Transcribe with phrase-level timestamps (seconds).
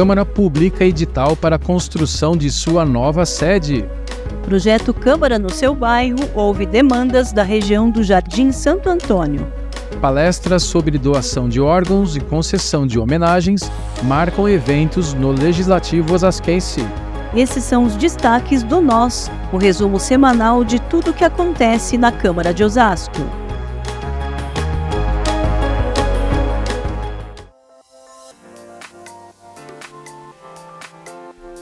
[0.00, 3.84] Câmara publica edital para a construção de sua nova sede.
[4.42, 9.46] Projeto Câmara no seu bairro houve demandas da região do Jardim Santo Antônio.
[10.00, 13.70] Palestras sobre doação de órgãos e concessão de homenagens
[14.04, 16.82] marcam eventos no Legislativo Osasquense.
[17.36, 22.10] Esses são os destaques do Nós, o resumo semanal de tudo o que acontece na
[22.10, 23.20] Câmara de Osasco.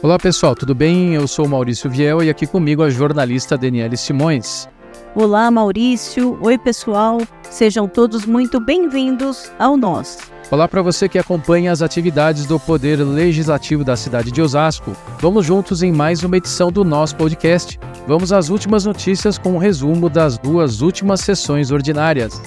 [0.09, 1.13] Olá pessoal, tudo bem?
[1.13, 4.67] Eu sou Maurício Viel e aqui comigo a jornalista Daniele Simões.
[5.15, 7.19] Olá Maurício, oi pessoal,
[7.51, 10.17] sejam todos muito bem-vindos ao Nós.
[10.51, 14.97] Olá para você que acompanha as atividades do Poder Legislativo da cidade de Osasco.
[15.21, 17.79] Vamos juntos em mais uma edição do nosso podcast.
[18.07, 22.41] Vamos às últimas notícias com um resumo das duas últimas sessões ordinárias.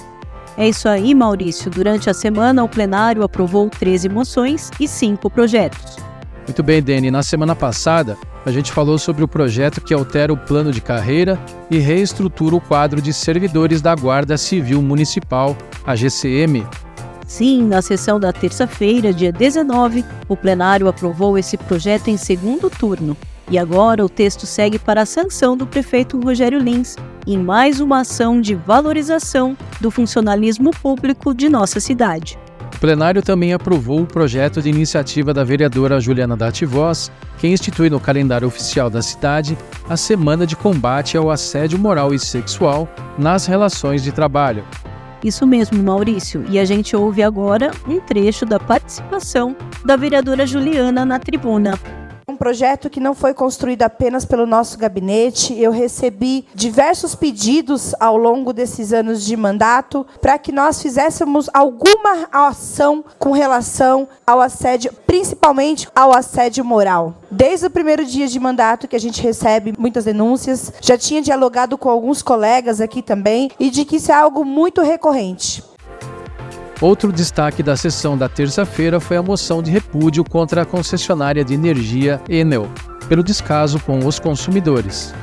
[0.58, 1.70] É isso aí, Maurício.
[1.70, 6.11] Durante a semana, o plenário aprovou 13 moções e 5 projetos.
[6.48, 7.12] Muito bem, Dani.
[7.12, 11.40] Na semana passada, a gente falou sobre o projeto que altera o plano de carreira
[11.70, 16.66] e reestrutura o quadro de servidores da Guarda Civil Municipal, a GCM.
[17.28, 23.16] Sim, na sessão da terça-feira, dia 19, o plenário aprovou esse projeto em segundo turno.
[23.50, 26.96] E agora o texto segue para a sanção do prefeito Rogério Lins,
[27.28, 32.38] em mais uma ação de valorização do funcionalismo público de nossa cidade
[32.82, 38.48] plenário também aprovou o projeto de iniciativa da vereadora Juliana Dativós, que institui no calendário
[38.48, 39.56] oficial da cidade
[39.88, 44.66] a Semana de Combate ao Assédio Moral e Sexual nas Relações de Trabalho.
[45.24, 46.44] Isso mesmo, Maurício.
[46.50, 51.78] E a gente ouve agora um trecho da participação da vereadora Juliana na tribuna
[52.36, 55.60] projeto que não foi construído apenas pelo nosso gabinete.
[55.60, 62.28] Eu recebi diversos pedidos ao longo desses anos de mandato para que nós fizéssemos alguma
[62.32, 67.16] ação com relação ao assédio, principalmente ao assédio moral.
[67.30, 71.78] Desde o primeiro dia de mandato que a gente recebe muitas denúncias, já tinha dialogado
[71.78, 75.64] com alguns colegas aqui também e de que isso é algo muito recorrente.
[76.82, 81.54] Outro destaque da sessão da terça-feira foi a moção de repúdio contra a concessionária de
[81.54, 82.68] energia Enel,
[83.08, 85.14] pelo descaso com os consumidores.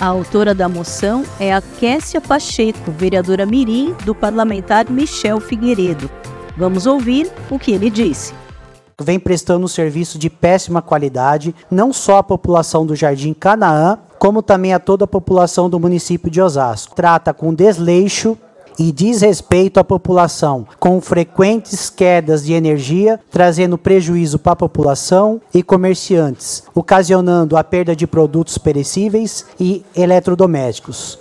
[0.00, 6.10] A autora da moção é a Kessia Pacheco, vereadora Mirim, do parlamentar Michel Figueiredo.
[6.56, 8.32] Vamos ouvir o que ele disse
[9.02, 14.42] vem prestando um serviço de péssima qualidade, não só à população do Jardim Canaã, como
[14.42, 16.94] também a toda a população do município de Osasco.
[16.94, 18.38] Trata com desleixo
[18.78, 25.62] e desrespeito à população, com frequentes quedas de energia, trazendo prejuízo para a população e
[25.62, 31.18] comerciantes, ocasionando a perda de produtos perecíveis e eletrodomésticos.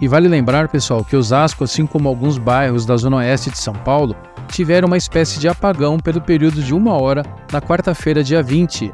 [0.00, 3.74] E vale lembrar, pessoal, que Osasco, assim como alguns bairros da zona oeste de São
[3.74, 4.16] Paulo,
[4.48, 8.92] tiveram uma espécie de apagão pelo período de uma hora na quarta-feira, dia 20.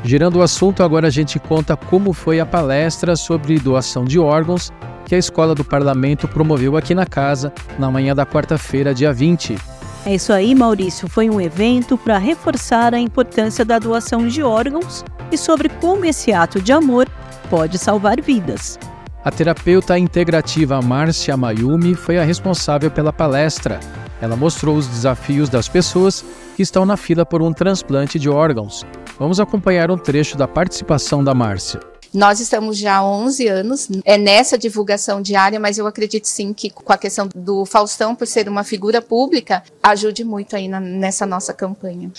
[0.03, 4.73] Girando o assunto, agora a gente conta como foi a palestra sobre doação de órgãos
[5.05, 9.76] que a Escola do Parlamento promoveu aqui na casa na manhã da quarta-feira, dia 20.
[10.07, 11.09] É isso aí, Maurício.
[11.09, 16.33] Foi um evento para reforçar a importância da doação de órgãos e sobre como esse
[16.33, 17.09] ato de amor
[17.51, 18.79] pode salvar vidas.
[19.25, 23.81] A terapeuta integrativa Márcia Mayumi foi a responsável pela palestra.
[24.23, 26.25] Ela mostrou os desafios das pessoas
[26.55, 28.87] que estão na fila por um transplante de órgãos.
[29.19, 31.81] Vamos acompanhar um trecho da participação da Márcia.
[32.17, 36.71] Nós estamos já há 11 anos é nessa divulgação diária, mas eu acredito sim que
[36.71, 41.27] com a questão do Faustão, por ser uma figura pública, ajude muito aí na, nessa
[41.27, 42.11] nossa campanha.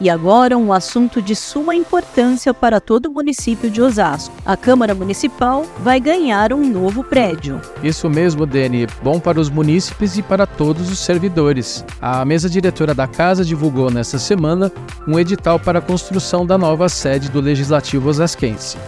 [0.00, 4.32] E agora um assunto de suma importância para todo o município de Osasco.
[4.46, 7.60] A Câmara Municipal vai ganhar um novo prédio.
[7.82, 8.86] Isso mesmo, Dani.
[9.02, 11.84] Bom para os munícipes e para todos os servidores.
[12.00, 14.70] A mesa diretora da casa divulgou nesta semana
[15.06, 18.78] um edital para a construção da nova sede do Legislativo Osasquense.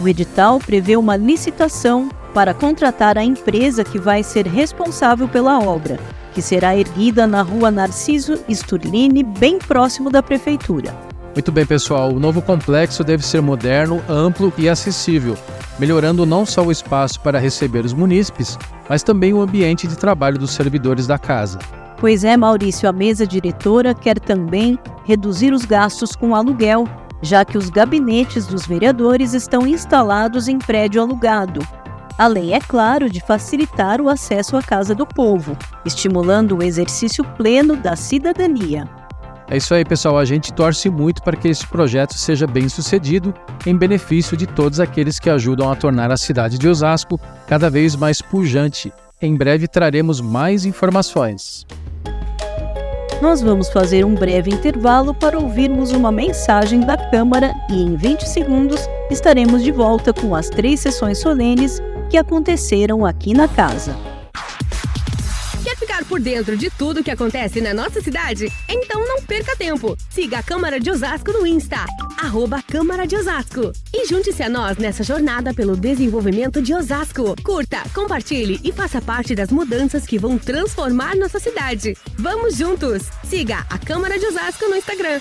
[0.00, 5.98] O edital prevê uma licitação para contratar a empresa que vai ser responsável pela obra
[6.34, 10.94] que será erguida na rua Narciso Sturlini, bem próximo da prefeitura.
[11.34, 12.12] Muito bem, pessoal.
[12.12, 15.36] O novo complexo deve ser moderno, amplo e acessível,
[15.78, 20.38] melhorando não só o espaço para receber os munícipes, mas também o ambiente de trabalho
[20.38, 21.58] dos servidores da casa.
[21.98, 26.88] Pois é, Maurício, a mesa diretora quer também reduzir os gastos com aluguel,
[27.22, 31.60] já que os gabinetes dos vereadores estão instalados em prédio alugado,
[32.20, 35.56] além, é claro, de facilitar o acesso à Casa do Povo,
[35.86, 38.86] estimulando o exercício pleno da cidadania.
[39.48, 40.18] É isso aí, pessoal.
[40.18, 43.32] A gente torce muito para que esse projeto seja bem sucedido,
[43.66, 47.96] em benefício de todos aqueles que ajudam a tornar a cidade de Osasco cada vez
[47.96, 48.92] mais pujante.
[49.20, 51.66] Em breve traremos mais informações.
[53.22, 58.28] Nós vamos fazer um breve intervalo para ouvirmos uma mensagem da Câmara e, em 20
[58.28, 58.80] segundos,
[59.10, 63.96] estaremos de volta com as três sessões solenes que aconteceram aqui na casa.
[65.62, 68.50] Quer ficar por dentro de tudo que acontece na nossa cidade?
[68.68, 69.96] Então não perca tempo.
[70.10, 71.84] Siga a Câmara de Osasco no Insta,
[72.20, 73.70] arroba Câmara de Osasco.
[73.94, 77.36] E junte-se a nós nessa jornada pelo desenvolvimento de Osasco.
[77.44, 81.96] Curta, compartilhe e faça parte das mudanças que vão transformar nossa cidade.
[82.18, 83.02] Vamos juntos!
[83.22, 85.20] Siga a Câmara de Osasco no Instagram.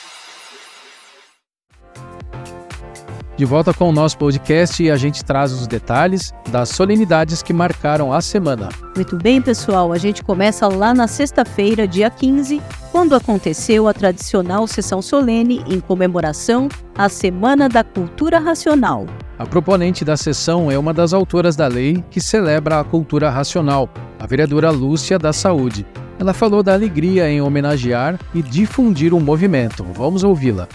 [3.39, 7.53] De volta com o nosso podcast e a gente traz os detalhes das solenidades que
[7.53, 8.68] marcaram a semana.
[8.94, 9.94] Muito bem, pessoal.
[9.94, 15.80] A gente começa lá na sexta-feira, dia 15, quando aconteceu a tradicional sessão solene em
[15.80, 19.06] comemoração à Semana da Cultura Racional.
[19.38, 23.89] A proponente da sessão é uma das autoras da lei que celebra a cultura racional,
[24.19, 25.88] a vereadora Lúcia da Saúde.
[26.19, 29.85] Ela falou da alegria em homenagear e difundir o movimento.
[29.94, 30.68] Vamos ouvi-la.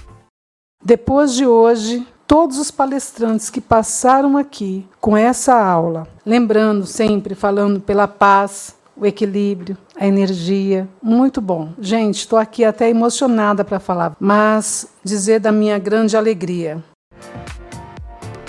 [0.83, 7.81] Depois de hoje, todos os palestrantes que passaram aqui com essa aula, lembrando sempre, falando
[7.81, 10.89] pela paz, o equilíbrio, a energia.
[11.03, 11.73] Muito bom.
[11.79, 16.83] Gente, estou aqui até emocionada para falar, mas dizer da minha grande alegria.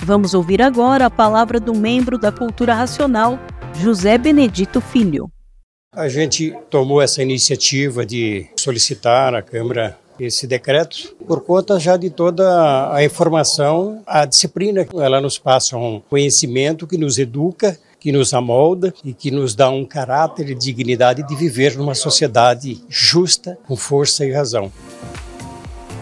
[0.02, 3.38] Vamos ouvir agora a palavra do membro da Cultura Racional,
[3.74, 5.28] José Benedito Filho.
[5.92, 12.10] A gente tomou essa iniciativa de solicitar à Câmara esse decreto por conta já de
[12.10, 14.86] toda a informação, a disciplina.
[14.94, 19.68] Ela nos passa um conhecimento que nos educa, que nos amolda e que nos dá
[19.70, 24.70] um caráter e dignidade de viver numa sociedade justa, com força e razão.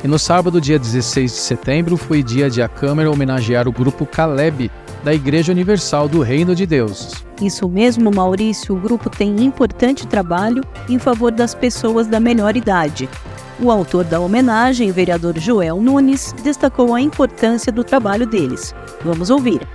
[0.03, 4.05] E no sábado, dia 16 de setembro, foi dia de a Câmara homenagear o grupo
[4.05, 4.71] Caleb,
[5.03, 7.25] da Igreja Universal do Reino de Deus.
[7.41, 13.09] Isso mesmo, Maurício, o grupo tem importante trabalho em favor das pessoas da melhor idade,
[13.61, 18.75] o autor da homenagem, vereador Joel Nunes, destacou a importância do trabalho deles.
[19.03, 19.67] Vamos ouvir.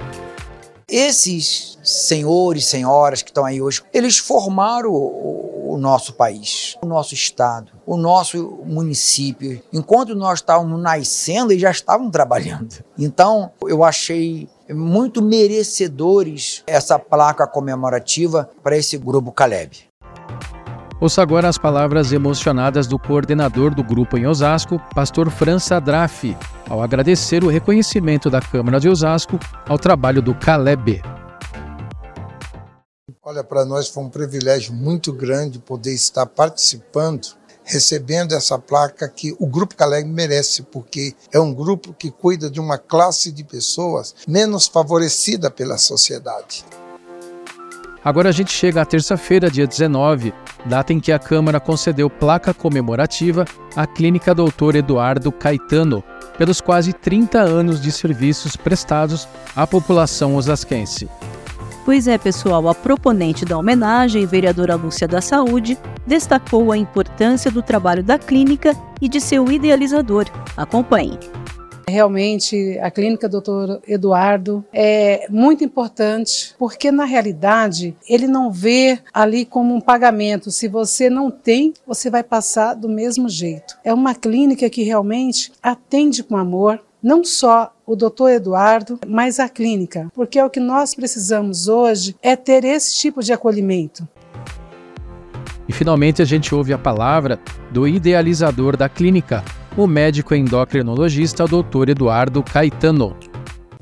[0.88, 7.14] Esses senhores, senhoras que estão aí hoje, eles formaram o, o, nosso país, o nosso
[7.14, 9.62] estado, o nosso município.
[9.72, 12.84] Enquanto nós estávamos nascendo, eles já estavam trabalhando.
[12.98, 19.89] Então, eu achei muito merecedores essa placa comemorativa para esse grupo Caleb.
[21.02, 26.36] Ouça agora as palavras emocionadas do coordenador do grupo em Osasco, pastor França Drafi,
[26.70, 31.02] ao agradecer o reconhecimento da Câmara de Osasco ao trabalho do Caleb.
[33.24, 37.30] Olha, para nós foi um privilégio muito grande poder estar participando,
[37.64, 42.60] recebendo essa placa que o Grupo Caleb merece, porque é um grupo que cuida de
[42.60, 46.66] uma classe de pessoas menos favorecida pela sociedade.
[48.04, 50.34] Agora a gente chega à terça-feira, dia 19,
[50.66, 56.04] data em que a Câmara concedeu placa comemorativa à Clínica Doutor Eduardo Caetano,
[56.38, 61.10] pelos quase 30 anos de serviços prestados à população osasquense.
[61.86, 67.64] Pois é, pessoal, a proponente da homenagem, vereadora Lúcia da Saúde, destacou a importância do
[67.64, 70.26] trabalho da clínica e de seu idealizador.
[70.56, 71.18] Acompanhe.
[71.90, 73.80] Realmente, a clínica Dr.
[73.88, 80.52] Eduardo é muito importante, porque na realidade ele não vê ali como um pagamento.
[80.52, 83.78] Se você não tem, você vai passar do mesmo jeito.
[83.84, 89.50] É uma clínica que realmente atende com amor, não só o doutor Eduardo, mas a
[89.50, 94.08] clínica, porque o que nós precisamos hoje é ter esse tipo de acolhimento.
[95.68, 97.40] E finalmente a gente ouve a palavra
[97.72, 99.44] do idealizador da clínica,
[99.78, 101.90] o médico endocrinologista Dr.
[101.90, 103.16] Eduardo Caetano.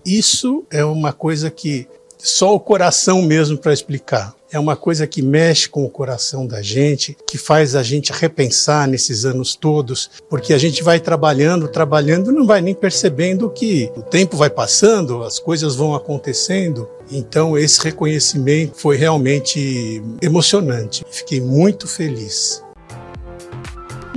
[0.06, 4.36] Isso é uma coisa que só o coração mesmo para explicar.
[4.50, 8.88] É uma coisa que mexe com o coração da gente, que faz a gente repensar
[8.88, 14.02] nesses anos todos, porque a gente vai trabalhando, trabalhando, não vai nem percebendo que o
[14.02, 16.88] tempo vai passando, as coisas vão acontecendo.
[17.12, 21.04] Então, esse reconhecimento foi realmente emocionante.
[21.10, 22.64] Fiquei muito feliz.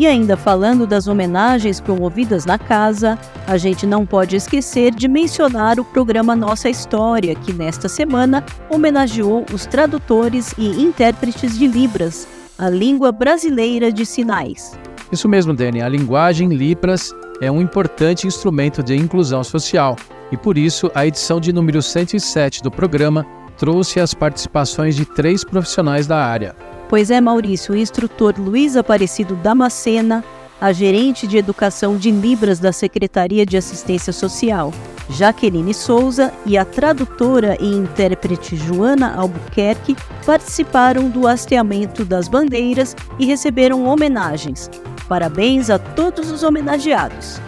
[0.01, 5.79] E ainda falando das homenagens promovidas na casa, a gente não pode esquecer de mencionar
[5.79, 12.27] o programa Nossa História, que nesta semana homenageou os tradutores e intérpretes de Libras,
[12.59, 14.73] a língua brasileira de sinais.
[15.13, 15.83] Isso mesmo, Dani.
[15.83, 19.97] A linguagem Libras é um importante instrumento de inclusão social
[20.33, 23.27] e por isso a edição de número 107 do programa
[23.61, 26.57] trouxe as participações de três profissionais da área.
[26.89, 30.25] Pois é, Maurício, o instrutor Luiz Aparecido Damascena,
[30.59, 34.73] a gerente de educação de Libras da Secretaria de Assistência Social,
[35.11, 43.27] Jaqueline Souza, e a tradutora e intérprete Joana Albuquerque participaram do hasteamento das bandeiras e
[43.27, 44.71] receberam homenagens.
[45.07, 47.39] Parabéns a todos os homenageados.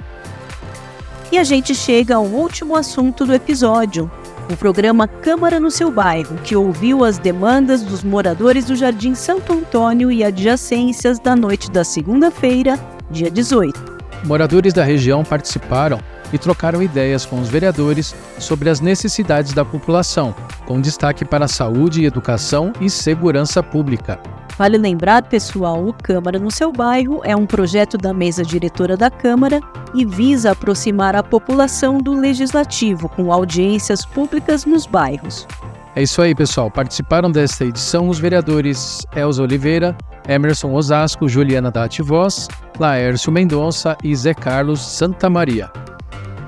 [1.31, 4.11] E a gente chega ao último assunto do episódio,
[4.53, 9.53] o programa Câmara no seu bairro, que ouviu as demandas dos moradores do Jardim Santo
[9.53, 12.79] Antônio e adjacências da noite da segunda-feira,
[13.11, 13.93] dia 18.
[14.25, 15.99] Moradores da região participaram
[16.33, 20.35] e trocaram ideias com os vereadores sobre as necessidades da população,
[20.67, 24.21] com destaque para a saúde, educação e segurança pública.
[24.57, 29.11] Vale lembrar, pessoal, o Câmara no seu bairro é um projeto da mesa diretora da
[29.11, 29.61] Câmara
[29.95, 35.47] e visa aproximar a população do legislativo com audiências públicas nos bairros.
[35.95, 36.71] É isso aí, pessoal.
[36.71, 39.97] Participaram desta edição os vereadores Elza Oliveira,
[40.29, 45.71] Emerson Osasco, Juliana Dati Voz, Laércio Mendonça e Zé Carlos Santa Maria.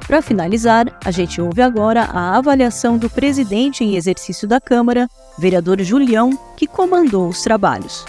[0.07, 5.09] Para finalizar, a gente ouve agora a avaliação do presidente em exercício da Câmara,
[5.39, 8.05] vereador Julião, que comandou os trabalhos.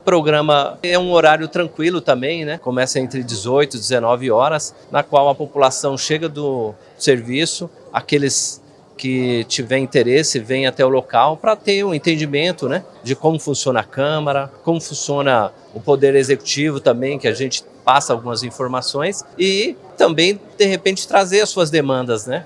[0.00, 2.56] O programa é um horário tranquilo também, né?
[2.56, 8.62] Começa entre 18 e 19 horas, na qual a população chega do serviço, aqueles
[8.96, 13.80] que tiver interesse vem até o local para ter um entendimento, né, de como funciona
[13.80, 19.76] a Câmara, como funciona o Poder Executivo também, que a gente passa algumas informações e
[20.02, 22.42] também de repente trazer as suas demandas, né?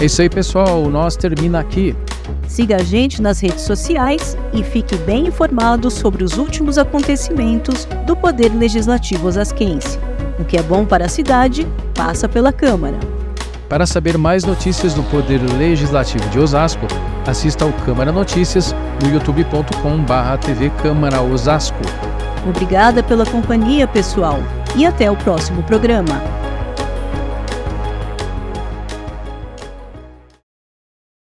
[0.00, 0.84] É isso aí, pessoal.
[0.84, 1.96] O nós termina aqui.
[2.46, 8.14] Siga a gente nas redes sociais e fique bem informado sobre os últimos acontecimentos do
[8.14, 9.98] Poder Legislativo osasquense.
[10.38, 13.00] O que é bom para a cidade, passa pela Câmara.
[13.68, 16.86] Para saber mais notícias do Poder Legislativo de Osasco,
[17.26, 21.78] assista ao Câmara Notícias no youtube.com/tv Câmara Osasco.
[22.46, 24.38] Obrigada pela companhia, pessoal,
[24.76, 26.33] e até o próximo programa.